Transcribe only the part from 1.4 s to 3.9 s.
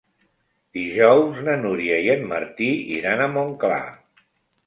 na Núria i en Martí iran a Montclar.